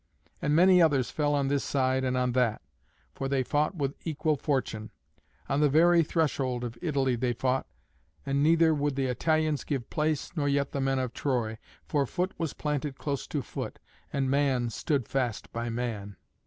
And 0.41 0.55
many 0.55 0.81
others 0.81 1.11
fell 1.11 1.35
on 1.35 1.47
this 1.47 1.63
side 1.63 2.03
and 2.03 2.17
on 2.17 2.31
that, 2.31 2.63
for 3.13 3.27
they 3.29 3.43
fought 3.43 3.75
with 3.75 3.93
equal 4.03 4.35
fortune. 4.35 4.89
On 5.47 5.59
the 5.61 5.69
very 5.69 6.01
threshold 6.01 6.63
of 6.63 6.75
Italy 6.81 7.15
they 7.15 7.33
fought, 7.33 7.67
and 8.25 8.41
neither 8.41 8.73
would 8.73 8.95
the 8.95 9.05
Italians 9.05 9.63
give 9.63 9.91
place 9.91 10.35
nor 10.35 10.49
yet 10.49 10.71
the 10.71 10.81
men 10.81 10.97
of 10.97 11.13
Troy, 11.13 11.59
for 11.87 12.07
foot 12.07 12.33
was 12.39 12.53
planted 12.53 12.97
close 12.97 13.27
to 13.27 13.43
foot, 13.43 13.77
and 14.11 14.27
man 14.27 14.71
stood 14.71 15.07
fast 15.07 15.53
by 15.53 15.69
man. 15.69 16.15